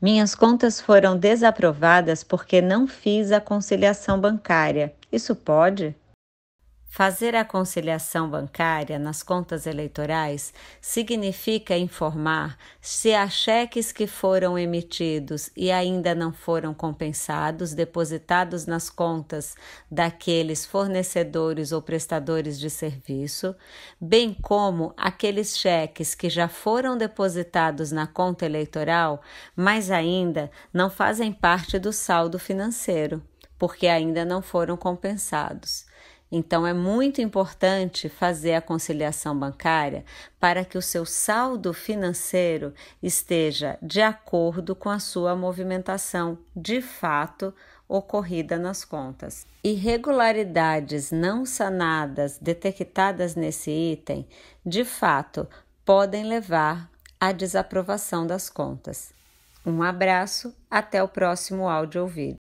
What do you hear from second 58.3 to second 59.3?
contas.